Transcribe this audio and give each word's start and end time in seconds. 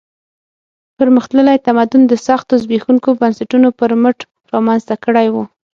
پرمختللی 0.97 1.57
تمدن 1.67 2.01
د 2.07 2.13
سختو 2.27 2.53
زبېښونکو 2.63 3.09
بنسټونو 3.21 3.69
پر 3.79 3.91
مټ 4.01 4.17
رامنځته 4.53 4.95
کړی 5.05 5.27
و. 5.33 5.35